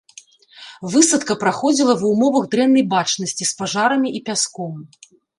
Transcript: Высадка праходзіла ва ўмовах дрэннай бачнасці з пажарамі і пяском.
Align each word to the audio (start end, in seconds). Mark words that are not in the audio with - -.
Высадка 0.93 1.33
праходзіла 1.43 1.93
ва 1.99 2.07
ўмовах 2.13 2.47
дрэннай 2.55 2.85
бачнасці 2.93 3.43
з 3.51 3.57
пажарамі 3.59 4.09
і 4.21 4.23
пяском. 4.31 4.73